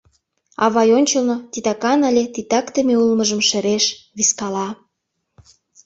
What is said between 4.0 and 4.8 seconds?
вискала.